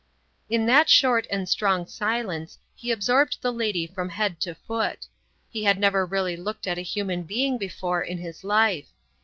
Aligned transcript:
In 0.49 0.65
that 0.65 0.89
short 0.89 1.27
and 1.29 1.47
strong 1.47 1.85
silence 1.85 2.57
he 2.73 2.91
absorbed 2.91 3.37
the 3.39 3.53
lady 3.53 3.85
from 3.85 4.09
head 4.09 4.41
to 4.41 4.55
foot. 4.55 5.05
He 5.51 5.63
had 5.65 5.77
never 5.79 6.07
really 6.07 6.35
looked 6.35 6.65
at 6.65 6.79
a 6.79 6.81
human 6.81 7.21
being 7.21 7.59
before 7.59 8.01
in 8.01 8.17
his 8.17 8.43
life. 8.43 8.87